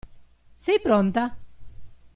[0.63, 1.23] Sei pronta?